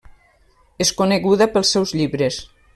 És 0.85 0.93
coneguda 1.03 1.49
pels 1.57 1.77
seus 1.77 1.95
llibres. 2.01 2.45